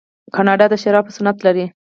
کاناډا 0.35 0.65
د 0.69 0.73
شرابو 0.83 1.15
صنعت 1.15 1.37
لري. 1.45 1.65